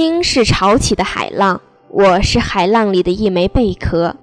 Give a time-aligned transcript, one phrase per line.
[0.00, 1.60] 心是潮起的海浪，
[1.90, 4.16] 我是海浪里的一枚贝壳。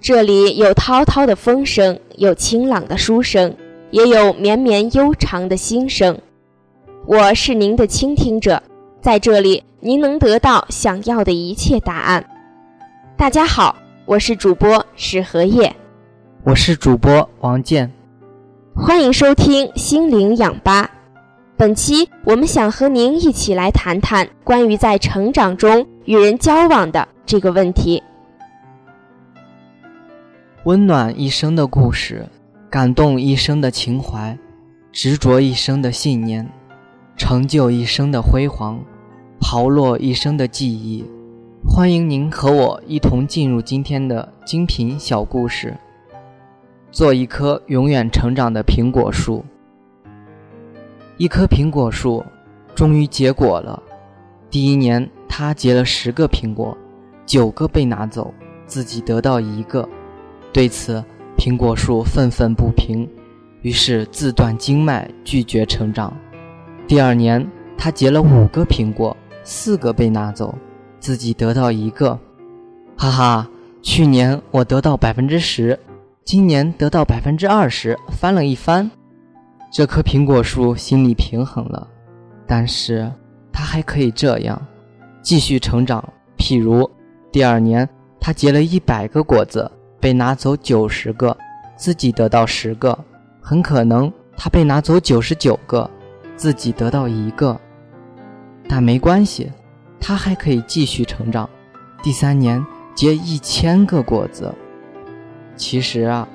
[0.00, 3.54] 这里有滔滔的风声，有清朗的书声，
[3.92, 6.18] 也有绵绵悠长的心声。
[7.06, 8.60] 我是您的倾听者，
[9.00, 12.24] 在这里您能得到想要的一切答案。
[13.16, 15.72] 大家好，我是主播史荷叶，
[16.42, 17.88] 我是主播王健，
[18.74, 20.90] 欢迎收听心灵氧吧。
[21.62, 28.02] 本期我们想和您一起来谈谈关于在成长中与人交往的这个问题。
[30.64, 32.28] 温暖一生的故事，
[32.68, 34.36] 感动一生的情怀，
[34.90, 36.50] 执着一生的信念。
[37.16, 38.80] 成就一生的辉煌，
[39.40, 41.04] 刨落一生的记忆。
[41.64, 45.76] 欢迎您和我一同进入今天的精品小故事。
[46.90, 49.44] 做一棵永远成长的苹果树。
[51.22, 52.20] 一棵苹果树
[52.74, 53.80] 终于结果了。
[54.50, 56.76] 第一年，它结了十个苹果，
[57.24, 58.34] 九个被拿走，
[58.66, 59.88] 自己得到一个。
[60.52, 61.00] 对此，
[61.38, 63.08] 苹果树愤愤不平，
[63.60, 66.12] 于是自断经脉，拒绝成长。
[66.88, 70.52] 第二年，他结了五个苹果，四个被拿走，
[70.98, 72.18] 自己得到一个。
[72.96, 73.48] 哈哈，
[73.80, 75.78] 去年我得到百分之十，
[76.24, 78.90] 今年得到百分之二十，翻了一番。
[79.72, 81.88] 这棵苹果树心里平衡了，
[82.46, 83.10] 但是
[83.50, 84.60] 它还可以这样，
[85.22, 86.06] 继续成长。
[86.36, 86.88] 譬如，
[87.32, 87.88] 第二年
[88.20, 91.34] 它结了一百个果子，被拿走九十个，
[91.74, 92.98] 自己得到十个，
[93.40, 95.90] 很可能它被拿走九十九个。
[96.36, 97.58] 自己得到一个，
[98.68, 99.50] 但没关系，
[100.00, 101.48] 他还可以继续成长。
[102.02, 104.52] 第三年结一千个果子。
[105.54, 106.28] 其实啊，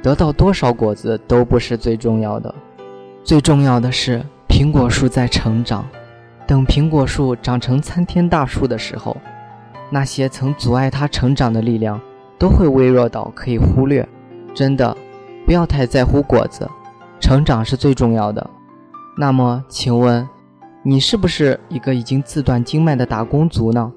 [0.00, 2.54] 得到多少果子都不是最重要的，
[3.24, 5.86] 最重要的是苹果树在成长。
[6.46, 9.14] 等苹果树长成参天大树的时候，
[9.90, 12.00] 那些曾阻碍它成长的力量
[12.38, 14.08] 都会微弱到可以忽略。
[14.54, 14.96] 真的，
[15.44, 16.66] 不要太在乎果子，
[17.20, 18.48] 成长是最重要的。
[19.16, 20.26] 那么，请问，
[20.82, 23.92] 你是不是一个已经自断经脉的打工族呢？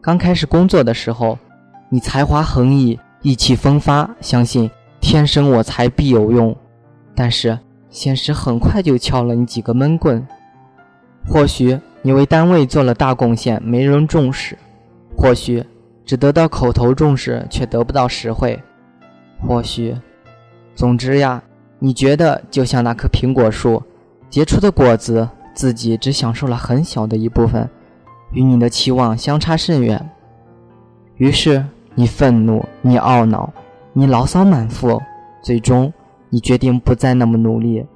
[0.00, 1.38] 刚开始工作的时候，
[1.88, 4.68] 你才华横溢，意气风发，相信
[5.00, 6.54] 天生我材必有用。
[7.14, 7.56] 但是，
[7.94, 10.26] 现实很快就敲了你几个闷棍。
[11.28, 14.56] 或许你为单位做了大贡献，没人重视；
[15.16, 15.64] 或许
[16.04, 18.58] 只得到口头重视，却得不到实惠；
[19.40, 19.96] 或许，
[20.74, 21.40] 总之呀，
[21.78, 23.80] 你觉得就像那棵苹果树。
[24.28, 27.70] 结出的果子，自己只享受了很小的一部分，
[28.32, 30.10] 与你的期望相差甚远。
[31.18, 33.52] 于是你愤怒，你懊恼，
[33.92, 35.00] 你牢骚满腹，
[35.40, 35.92] 最终
[36.34, 37.86] 你决定不再那么努力，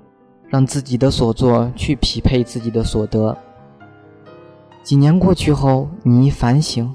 [0.47, 3.37] 让自己的所作去匹配自己的所得。
[4.81, 6.88] 几年过去后，你一反省，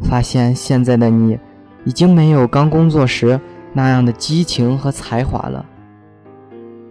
[0.00, 1.38] 发现现在的你
[1.84, 3.38] 已经没有刚工作时
[3.74, 5.66] 那样的激情和才华了。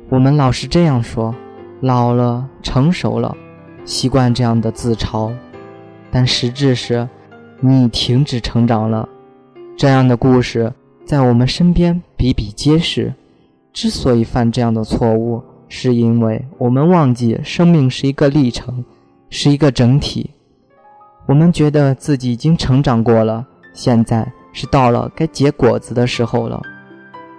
[0.09, 1.33] 我们老是这样说。
[1.81, 3.35] 老了，成熟了，
[3.85, 5.33] 习惯这样的自嘲，
[6.11, 7.09] 但实质是，
[7.59, 9.09] 你停止成长了。
[9.75, 10.71] 这样的故事
[11.03, 13.11] 在我们身边比比皆是。
[13.71, 18.83] 之所以犯这样的错误，是因为我们忘记生命是一个历程，
[19.29, 20.31] 是一个整体。
[21.27, 26.61] 我们觉得自己已经成长过了，现在是到了该结果子的时候了。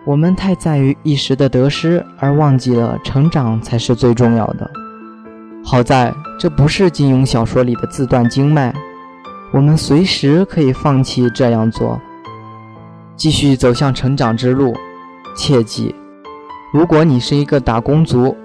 [0.07, 4.71] 我们太在于一时的得失，而忘记了成长才是最重要的。
[5.65, 8.73] 好在这不是金庸小说里的自断经脉，
[9.53, 12.01] 我们随时可以放弃这样做，
[13.17, 14.75] 继续走向成长之路。
[15.37, 15.95] 切记，
[16.73, 18.37] 如果你是一个打工族，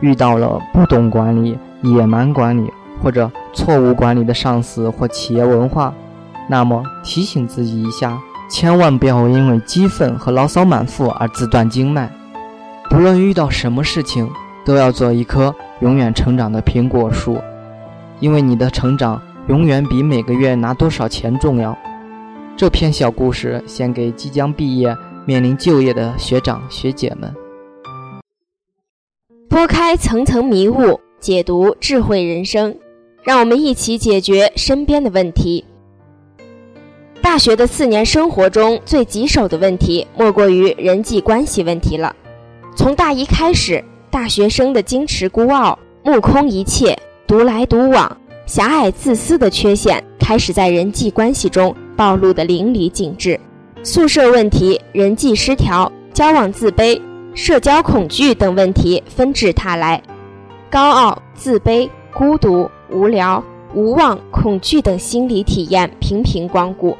[0.00, 2.70] 遇到了不懂管理、野蛮管理
[3.02, 5.94] 或者错误管理的上司或企业文化，
[6.46, 8.18] 那么提醒自己一下。
[8.50, 12.10] 千万不要因为激愤和牢骚满腹而自断经脉。
[12.90, 14.28] 不论遇到什么事情，
[14.64, 17.38] 都要做一棵永远成长的苹果树，
[18.18, 21.78] 因为你的成长永远比每个月拿多少钱重要。
[22.56, 24.94] 这篇小故事献给即将毕业、
[25.24, 27.32] 面临就业的学长学姐们。
[29.50, 32.72] 拨开层层迷雾，解读智慧人生，
[33.24, 35.64] 让我们一起解决身边的问题。
[37.20, 42.14] 大学的四年生活中最棘手的问题，莫过于人际关系问题了。
[42.76, 46.96] 从大一开始，大学生的矜持孤傲、目空一切、
[47.26, 53.38] 独来独往、狭隘自私的缺陷，开始在人际关系中暴露得淋漓尽致。
[53.82, 57.00] 宿舍问题、人际失调、交往自卑、
[57.42, 60.02] 社交恐惧等问题纷至沓来。
[60.68, 63.42] 高傲、自卑、孤独、无聊。
[63.74, 66.94] 无望、恐惧等心理体验频频光顾。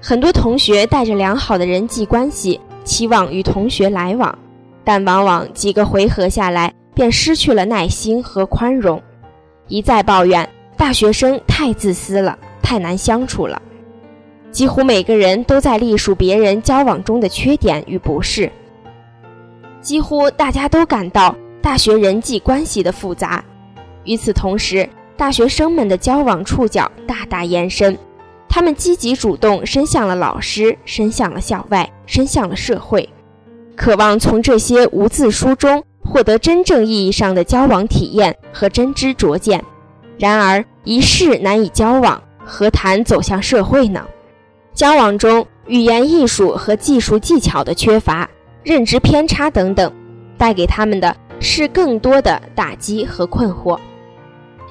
[0.00, 4.38] 很多同学带着良好的人际关系，期望与同学来往，
[4.84, 9.02] 但往往几个回合下来，便失去了耐心和宽容，
[9.66, 13.60] 一再抱怨大学生太自私了，太难相处了。
[14.52, 18.48] 几乎每个人都在隶属别人交往中的缺点与不适。
[19.86, 23.44] 几乎大家都感到大学人际关系的复杂。
[24.02, 27.96] 与此同时，大学生们的交往触角大大延伸。
[28.48, 33.08] 他们积极主动伸向了老师，伸向了校外，伸向了社会，
[33.76, 39.62] 渴望从这些无字书中获得真正意义上的交往体验和真知灼见。
[40.18, 44.04] 然而，一世难以交往，何谈走向社会呢？
[44.74, 48.28] 交往中，语言艺术和技术技巧的缺乏、
[48.66, 49.92] 认知偏差等等，
[50.36, 53.78] 带给他们的是更多的打击和困惑。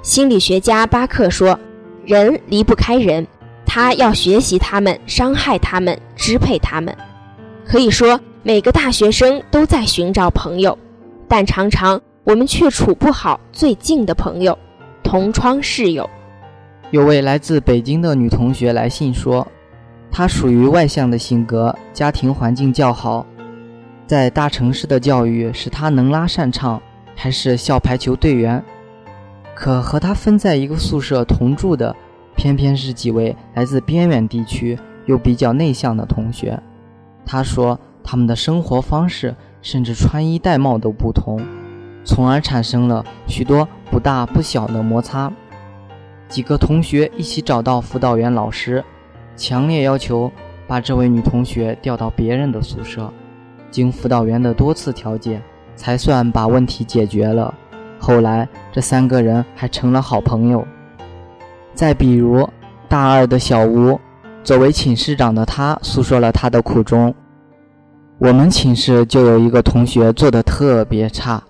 [0.01, 1.57] 心理学家巴克说
[2.03, 3.25] ：“人离不开人。”
[3.65, 6.93] 他要学习他们，伤害他们，支配他们。
[7.65, 10.77] 可以说，每个大学生都在寻找朋友，
[11.29, 14.59] 但常常我们却处不好最近的朋友，
[15.03, 16.09] 同窗室友。
[16.91, 19.47] 有位来自北京的女同学来信说，
[20.11, 23.25] 她属于外向的性格，家庭环境较好，
[24.07, 26.81] 在大城市的教育使她能拉擅唱，
[27.15, 28.63] 还是校排球队员。
[29.55, 31.95] 可和她分在一个宿舍同住的。
[32.37, 36.61] 偏偏是几位来自边远地区又比较内向的同学，
[37.25, 41.41] 他说他们的生活方式甚至穿衣戴帽都不同，
[42.03, 45.31] 从而产生了许多不大不小的摩擦。
[46.27, 48.83] 几个同学一起找到辅导员老师，
[49.37, 50.29] 强烈要求
[50.67, 53.13] 把这位女同学调到别人的宿舍。
[53.75, 55.41] 经辅导员的多次调解，
[55.75, 57.53] 才算把问题解决了。
[57.99, 60.65] 后来这三个人还成了好朋友。
[61.73, 62.47] 再比如，
[62.87, 63.99] 大二的小吴，
[64.45, 67.13] 作为寝室长的他诉说了他的苦衷。
[68.17, 71.43] 我们寝室就有一个同学做的特别差，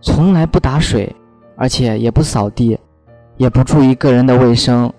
[0.00, 1.12] 从来不打水，
[1.56, 2.78] 而且也不扫地，
[3.38, 4.92] 也不注意个人的卫生，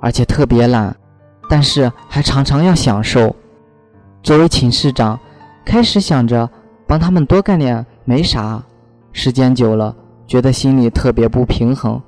[0.00, 0.96] 而且特别懒，
[1.50, 3.36] 但是还常常要享受。
[4.22, 5.20] 作为寝室长，
[5.68, 6.48] 开始想着
[6.86, 8.64] 帮他们多干点没啥，
[9.12, 9.94] 时间久了，
[10.26, 12.00] 觉得心里特别不平衡。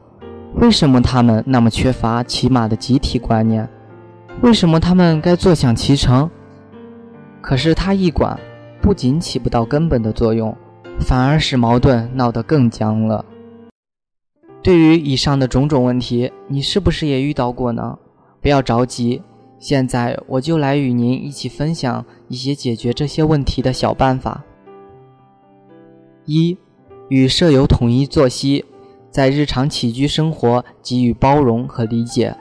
[0.54, 3.68] 为什么他们那么缺乏起码的集体观念？
[4.40, 6.30] 为什么他们该坐享其成？
[7.42, 8.34] 可是他一管，
[8.80, 10.56] 不仅起不到根本的作用，
[10.98, 13.22] 反而使矛盾闹得更僵了。
[14.62, 17.98] 对于以上的种种问题，你是不是也遇到过呢？
[18.40, 19.20] 不要着急，
[19.60, 24.42] 现在我就来与您一起分享一些解决这些问题的小办法。
[26.24, 26.58] 一，
[27.08, 28.64] 与舍友统一作息。
[29.10, 32.32] 在日常起居生活给予包容和理解。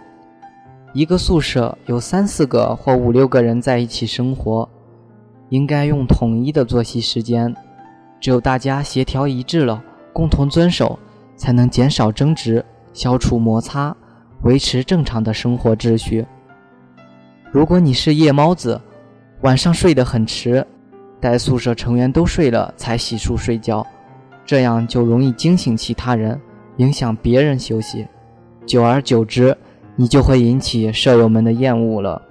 [0.93, 4.69] 一个宿舍有三四个或五六个人在一起生活，
[5.49, 7.55] 应该用统一的作息时间。
[8.21, 9.83] 只有大家协调一致了，
[10.13, 10.99] 共同遵守，
[11.35, 13.97] 才能减少争执，消除摩擦，
[14.43, 16.23] 维持正常的生活秩序。
[17.51, 18.79] 如果你是夜猫子，
[19.41, 20.63] 晚上睡得很迟，
[21.19, 23.85] 待宿舍成员都睡了才洗漱睡觉，
[24.45, 26.39] 这样就容易惊醒其他人。
[26.77, 28.07] 影响别人休息，
[28.67, 29.57] 久而久之，
[29.95, 32.21] 你就会引起舍友们的厌恶了。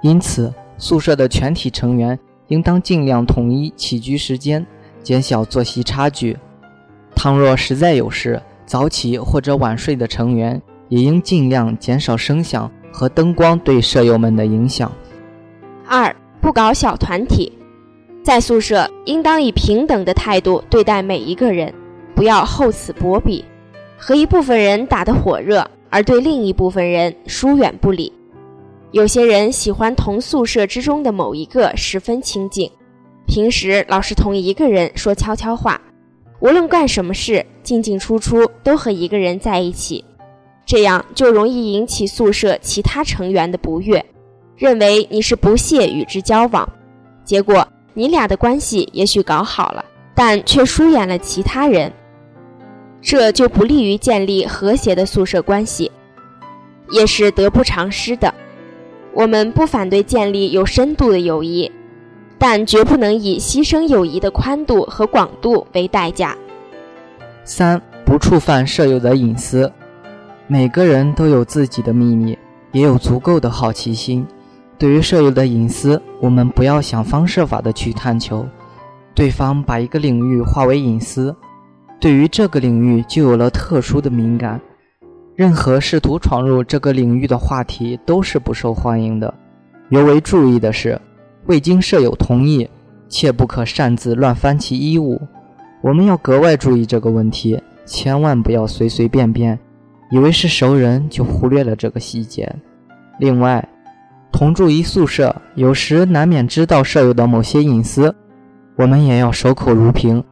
[0.00, 4.64] 因此，宿舍的全体成员应当尽量统一起居时间，
[5.02, 6.38] 减小作息差距。
[7.16, 14.90] 倘若实在有事，早起或者晚睡的成员也应尽量减少声响和灯光对舍友们的影响。
[15.86, 17.52] 二，不搞小团体，
[18.22, 21.72] 在宿舍应当以平等的态度对待每一个人，
[22.14, 23.44] 不要厚此薄彼。
[24.02, 28.10] 和一部分人打得火热，而对另一部分人疏远不理。
[28.92, 32.70] 有些人喜欢同宿舍之中的某一个十分亲近，
[33.26, 35.80] 平时老是同一个人说悄悄话，
[36.40, 40.02] 无论干什么事，进进出出都和一个人在一起，
[40.70, 44.06] 这样就容易引起宿舍其他成员的不悦，
[44.54, 46.68] 认为你是不屑与之交往。
[47.24, 49.84] 结果你俩的关系也许搞好了，
[50.14, 51.92] 但却疏远了其他人。
[53.02, 55.90] 这就不利于建立和谐的宿舍关系，
[56.92, 58.32] 也是得不偿失的。
[59.12, 61.68] 我们不反对建立有深度的友谊，
[62.38, 66.36] 但绝不能以牺牲友谊的宽度和广度为代价。
[67.42, 69.68] 三、不触犯舍友的隐私。
[70.52, 72.36] 每个人都有自己的秘密，
[72.72, 74.26] 也有足够的好奇心。
[74.76, 78.44] 对于舍友的隐私，我们不要想方设法的去探求。
[79.14, 81.32] 对方把一个领域化为隐私。
[82.00, 84.60] 对于这个领域就有了特殊的敏感，
[85.36, 89.32] 任何试图闯入这个领域的话题都是不受欢迎的。
[89.90, 91.00] 尤为注意的是，
[91.46, 92.68] 未经舍友同意，
[93.08, 95.22] 切不可擅自乱翻其衣物。
[95.80, 99.56] 我们要格外注意这个问题，千万不要随随便便，
[100.10, 102.52] 以为是熟人就忽略了这个细节。
[103.18, 103.66] 另外，
[104.32, 108.14] 同住一宿舍，有时难免知道舍友的某些隐私，
[108.76, 110.22] 我们也要守口如瓶，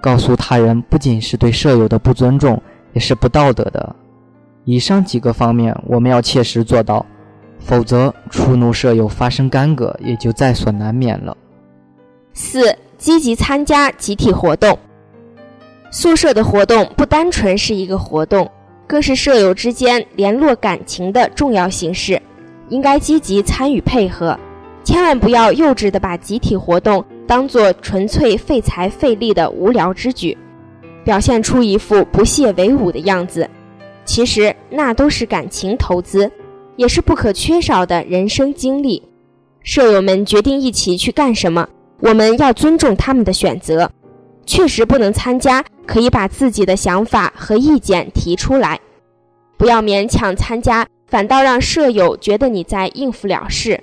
[0.00, 2.60] 告诉他人不仅是对舍友的不尊重，
[2.92, 3.94] 也是不道德的。
[4.64, 7.04] 以上几个方面我们要切实做到，
[7.58, 11.36] 否则触怒舍友发生干戈也就在所难免了。
[12.32, 14.78] 四、积极参加集体活动。
[15.90, 18.50] 宿舍的活动不单纯是一个活动，
[18.86, 22.20] 更是舍友之间联络感情的重要形式，
[22.68, 24.38] 应该积极参与配合，
[24.84, 30.36] 千万不要幼稚的把集体活动当做纯粹费财费力的无聊之举，
[31.04, 33.48] 表现出一副不屑为伍的样子。
[34.04, 36.30] 其实那都是感情投资，
[36.76, 39.02] 也是不可缺少的人生经历。
[39.62, 41.66] 舍友们决定一起去干什么，
[42.00, 43.90] 我们要尊重他们的选择。
[44.46, 48.80] 确实不能参加，可以把自己的想法和意见提出来，
[49.56, 53.82] 不要勉强参加，反倒让舍友觉得你在应付了事。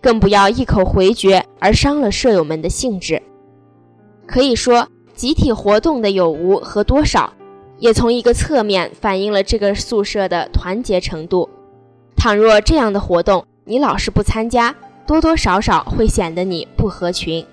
[0.00, 3.22] 更不要一口回绝而伤了舍友们的兴致。
[4.26, 7.32] 可以说，集体活动的有无和多少。
[7.78, 11.50] 也从一个侧面反映了这个宿舍的团结程度。
[12.16, 14.72] 倘若这样的活动你老是不参加，
[15.04, 17.44] 多多少少会显得你不合群。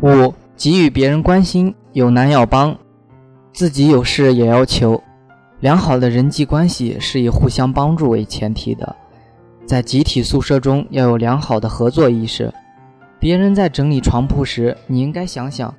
[0.00, 2.76] 五、给予别人关心，有难要帮，
[3.50, 5.02] 自己有事也要求。
[5.60, 8.94] 良好的人际关系是以互相帮助为前提的，
[9.64, 12.52] 在集体宿舍中要有良好的合作意识。
[13.18, 15.74] 别人在整理床铺时，你应该想想，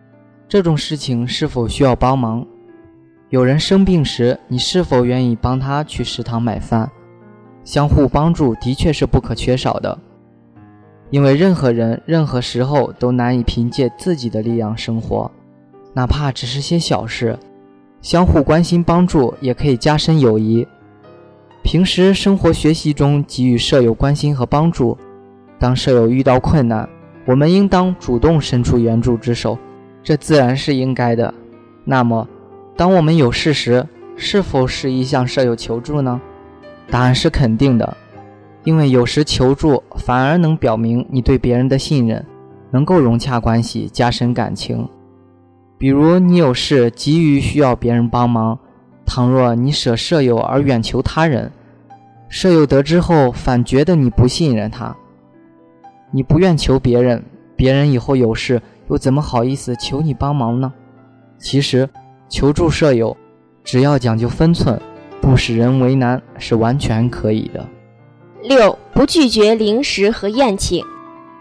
[0.48, 2.44] 这种事情是否需要帮忙。
[3.30, 6.90] 有人生病时，你是否愿意帮他去食堂买饭？
[7.64, 9.96] 相互帮助的确是不可缺少的，
[11.12, 15.30] 因为任何人、任何时候都难以凭借自己的力量生活，
[15.94, 17.38] 哪怕只是些小事，
[18.02, 20.68] 相互关心帮助也可以加深友谊。
[21.62, 24.98] 平时生活学习中给予舍友关心和帮助，
[25.60, 26.90] 当舍友遇到困难，
[27.26, 29.56] 我们应当主动伸出援助之手，
[30.02, 31.32] 这自然是应该的。
[31.86, 32.28] 那么。
[32.78, 36.20] 当我们有事时，是否适宜向舍友求助呢？
[36.90, 37.98] 答案是肯定的，
[38.64, 42.26] 因为有时求助反而能表明你对别人的信任，
[42.70, 44.88] 能够融洽关系，加深感情。
[45.78, 48.58] 比如你有事急于需要别人帮忙，
[49.06, 51.52] 倘若你舍舍友而远求他人，
[52.30, 54.96] 舍友得知后反觉得你不信任他，
[56.12, 57.24] 你不愿求别人，
[57.56, 60.72] 别人以后有事又怎么好意思求你帮忙呢？
[61.38, 61.90] 其实。
[62.34, 63.18] 求助舍友，
[63.62, 64.80] 只要讲究分寸，
[65.20, 67.68] 不使人为难，是完全可以的。
[68.44, 70.84] 六，不拒绝零食和宴请。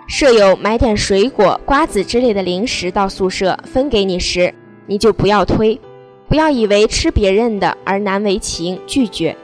[0.06, 4.52] 舍友买点水果、瓜子之类的零食到宿舍分给你时，
[4.86, 5.80] 你就不要推，
[6.28, 9.34] 不要以为吃别人的而难为情拒绝。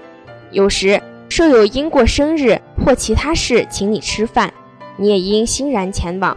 [0.51, 4.53] 有时舍友因过生日或其他事请你吃饭，
[4.97, 6.37] 你也应欣然前往，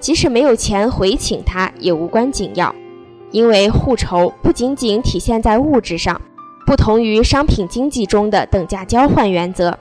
[0.00, 2.74] 即使没有钱回请他，也无关紧要。
[3.30, 6.20] 因为互酬不仅仅体现在物质上，
[6.66, 9.78] 不同于商品经济中的等价交换原则，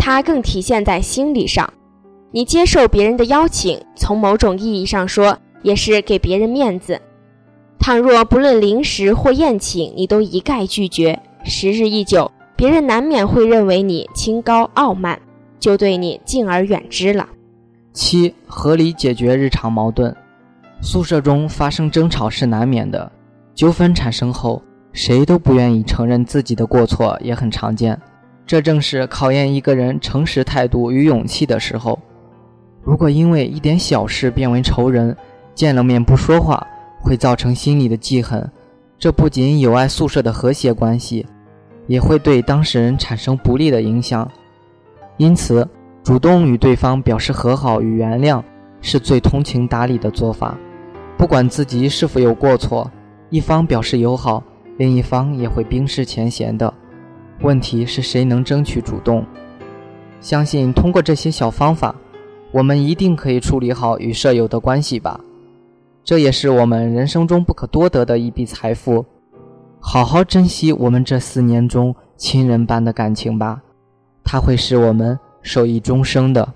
[0.00, 1.70] 它更体现在心理上。
[2.32, 6.98] 你接受别人的邀请，从某种意义上说，也是给别人面子。
[7.78, 15.20] 倘若不论临时或宴请，你都一概拒绝，时日一久，别人难免会认为你清高傲慢，
[15.58, 17.28] 就对你敬而远之了。
[17.92, 20.16] 七、合理解决日常矛盾。
[20.80, 23.10] 宿舍中发生争吵是难免的，
[23.54, 24.62] 纠纷产生后，
[24.94, 28.00] 谁都不愿意承认自己的过错，也很常见。
[28.50, 31.96] 这正是考验一个人诚实态度与勇气的时候。
[32.82, 35.16] 如果因为一点小事变为仇人，
[35.54, 36.66] 见了面不说话，
[37.00, 38.50] 会造成心里的记恨，
[38.98, 41.24] 这不仅有碍宿舍的和谐关系，
[41.86, 44.28] 也会对当事人产生不利的影响。
[45.16, 45.64] 因此，
[46.02, 48.42] 主动与对方表示和好与原谅，
[48.80, 50.58] 是最通情达理的做法。
[51.16, 52.90] 不管自己是否有过错，
[53.28, 54.42] 一方表示友好，
[54.76, 56.74] 另一方也会冰释前嫌的。
[57.42, 59.24] 问题是谁能争取主动？
[60.20, 61.94] 相信通过这些小方法，
[62.52, 65.18] 我们一定可以处理好与舍友的关系吧。
[66.04, 69.04] 这也是我们人生中不可多得的一笔财富。
[69.80, 73.62] 好好珍惜我们这四年中亲人般的感情吧，
[74.22, 76.46] 它会使我们受益终生的。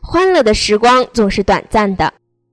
[0.00, 2.10] 欢乐的时光总是短暂的。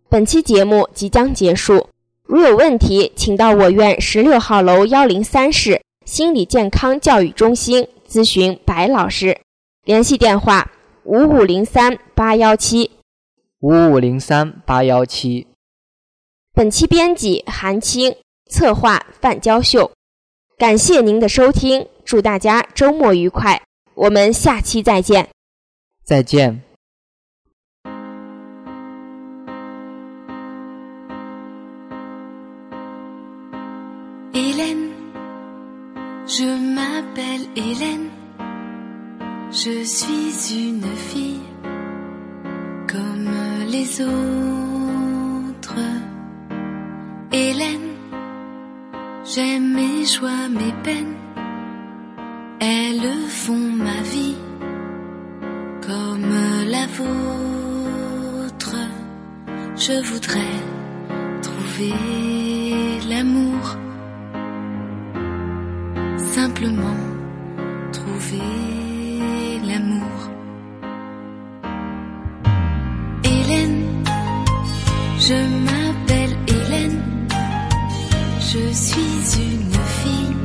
[0.09, 1.87] 本期节目即将结束，
[2.25, 9.39] 如有问题，请到我院十六号楼幺零三室心理健康教育中心咨询白老师，
[9.83, 10.71] 联系电话
[11.03, 12.89] 五五零三八幺七
[13.59, 15.45] 五五零三八幺七。
[16.51, 18.15] 本期编辑韩青，
[18.49, 19.91] 策划范娇秀，
[20.57, 23.61] 感谢您的收听，祝大家周末愉快，
[23.93, 25.29] 我们下期再见。
[26.03, 26.68] 再见。
[36.29, 36.45] Je
[36.75, 38.09] m'appelle Hélène,
[39.51, 41.41] je suis une fille
[42.87, 43.31] comme
[43.67, 45.85] les autres.
[47.31, 47.89] Hélène,
[49.25, 51.15] j'aime mes joies, mes peines,
[52.59, 54.37] elles font ma vie
[55.81, 56.35] comme
[56.67, 58.75] la vôtre.
[59.75, 60.59] Je voudrais
[61.41, 62.38] trouver
[67.93, 68.41] trouver
[69.65, 70.19] l'amour.
[73.23, 73.85] Hélène,
[75.19, 75.35] je
[75.65, 77.01] m'appelle Hélène,
[78.41, 80.35] je suis une fille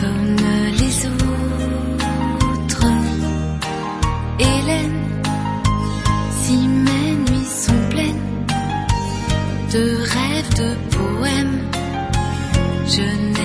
[0.00, 0.36] comme
[0.80, 2.86] les autres.
[4.38, 5.00] Hélène,
[6.42, 6.56] si
[6.86, 8.28] mes nuits sont pleines
[9.72, 9.84] de
[10.14, 11.60] rêves, de poèmes,
[12.86, 13.39] je n'ai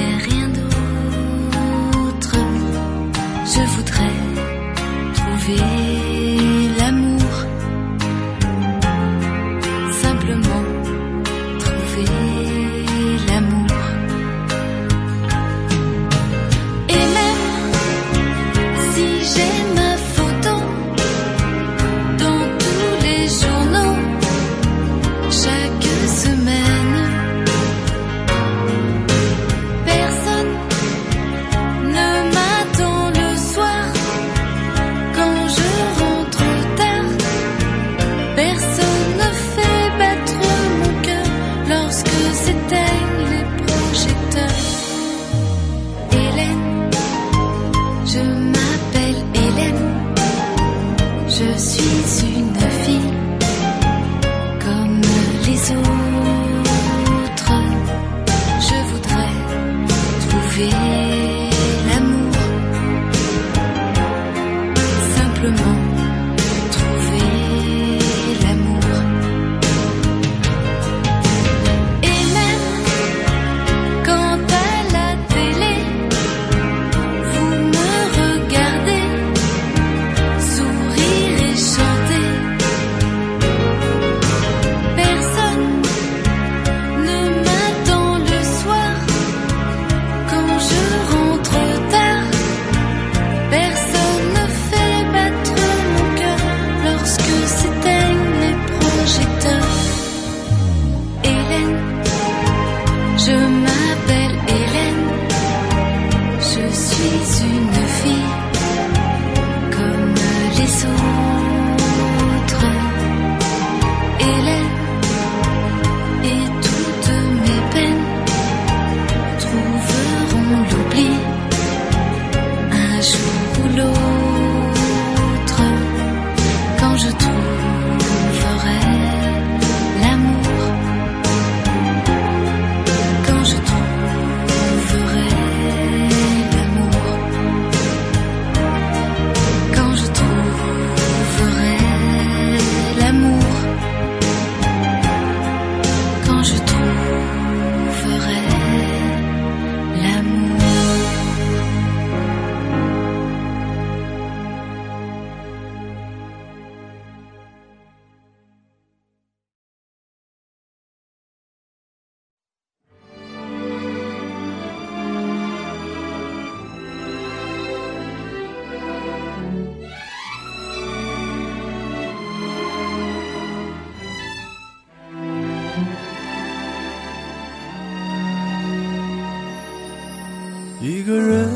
[180.87, 181.49] 一个人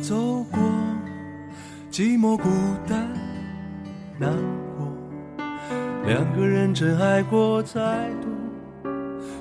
[0.00, 0.58] 走过，
[1.90, 2.48] 寂寞孤
[2.88, 3.06] 单
[4.18, 4.32] 难
[4.78, 4.90] 过。
[6.06, 8.90] 两个人真爱过，才懂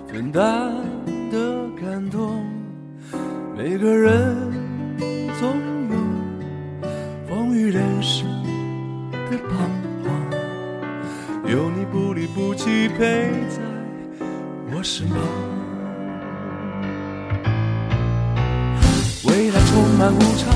[0.05, 0.73] 分担
[1.31, 2.43] 的感动。
[3.55, 4.51] 每个人
[5.39, 5.55] 总
[5.89, 5.95] 有
[7.25, 8.27] 风雨人生
[9.31, 9.69] 的彷
[10.03, 13.61] 徨，有你不离不弃陪在
[14.75, 15.52] 我身旁。
[20.03, 20.49] 漫无常，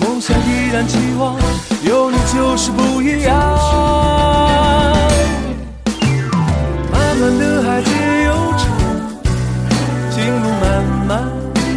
[0.00, 1.34] 梦想依然期望，
[1.82, 3.34] 有你就是不一样。
[6.92, 7.90] 漫漫的海皆
[8.24, 8.64] 忧愁，
[10.10, 11.24] 情路漫漫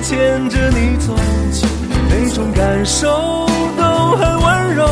[0.04, 1.15] 牵着你走，
[2.10, 3.47] 每种感受
[3.78, 4.86] 都很温柔，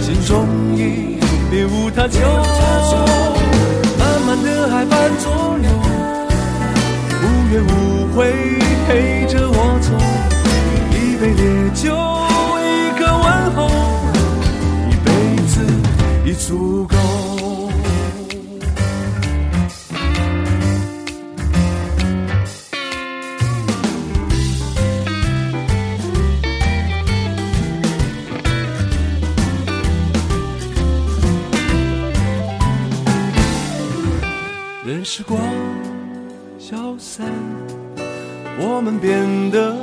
[0.00, 1.18] 心中已
[1.50, 2.18] 别无他求。
[3.98, 5.30] 漫漫的海伴左
[5.62, 5.68] 右，
[7.20, 8.32] 无怨无悔
[8.88, 9.49] 陪着，
[11.82, 13.58] 就，一个问候，
[14.90, 15.08] 一辈
[15.46, 15.64] 子
[16.26, 16.94] 已足够。
[34.84, 35.40] 任时光
[36.58, 37.26] 消散，
[38.58, 39.74] 我们变得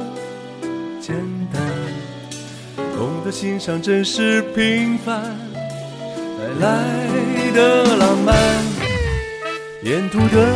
[0.99, 1.15] 简
[1.51, 1.61] 单，
[3.27, 5.21] 懂得欣赏真实平凡
[6.59, 8.33] 带来的浪漫。
[9.83, 10.47] 沿途的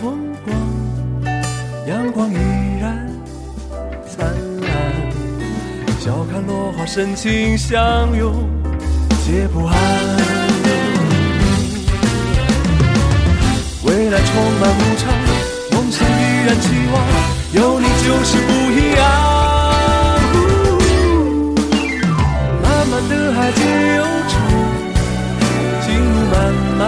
[0.00, 0.56] 风光，
[1.86, 2.36] 阳光依
[2.80, 3.06] 然
[4.08, 4.26] 灿
[4.62, 4.70] 烂，
[6.00, 7.78] 笑看落花深情相
[8.16, 8.48] 拥，
[9.26, 9.76] 皆不安。
[13.84, 15.12] 未来充满无常，
[15.72, 17.04] 梦想依然期望，
[17.52, 19.39] 有你就是不一样。
[23.50, 23.62] 漫的海皆
[23.96, 24.32] 忧愁，
[25.82, 26.34] 情路漫
[26.78, 26.80] 漫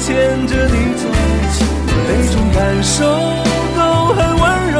[0.00, 0.08] 牵
[0.46, 1.02] 着你走，
[2.08, 2.96] 每种感受
[3.76, 3.78] 都
[4.14, 4.76] 很温柔，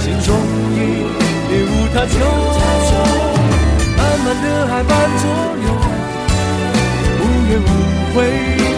[0.00, 0.28] 心中
[0.74, 0.76] 已
[1.48, 2.14] 别无他求。
[3.96, 5.24] 漫漫的爱伴左
[5.64, 5.66] 右，
[7.20, 7.64] 无怨无
[8.14, 8.16] 悔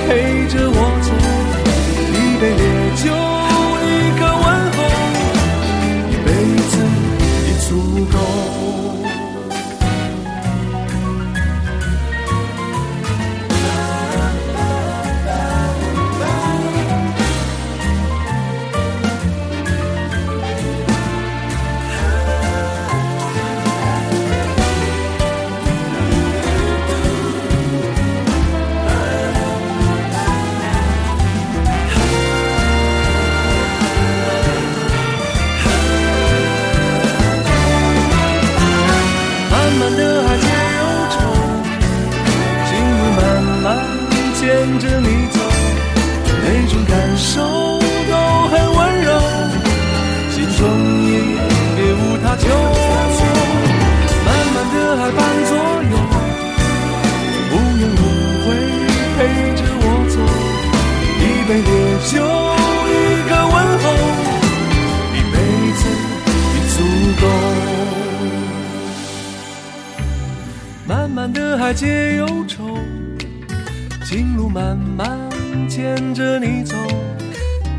[0.07, 0.09] 陪
[0.49, 0.77] 着我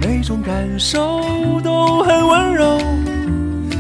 [0.02, 1.22] 每种感受
[1.64, 2.80] 都很温柔，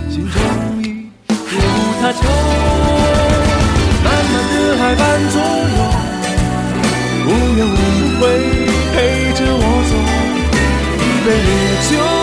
[0.09, 0.39] 心中
[0.83, 1.09] 已
[1.51, 1.57] 无
[2.01, 2.19] 他求，
[4.03, 5.79] 漫漫的海伴左右，
[7.25, 7.71] 无怨无
[8.19, 8.21] 悔
[8.93, 8.95] 陪
[9.33, 9.91] 着我走，
[10.99, 11.47] 一杯烈
[11.89, 12.18] 酒。